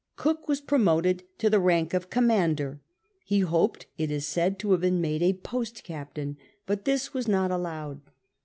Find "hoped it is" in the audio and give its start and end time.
3.41-4.25